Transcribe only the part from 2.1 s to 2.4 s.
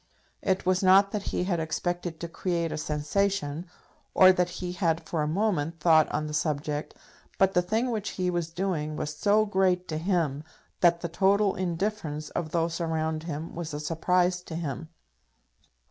to